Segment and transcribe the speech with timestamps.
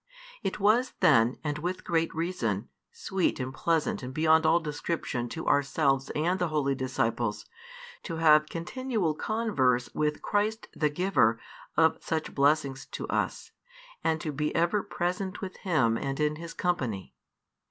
[0.41, 6.09] It was then, and with great reason, sweet and pleasant beyond all description to ourselves
[6.15, 7.45] and the holy disciples,
[8.01, 11.39] to have continual converse with Christ the Giver
[11.77, 13.51] of such blessings to us,
[14.03, 17.13] and to be ever present with Him and in His company.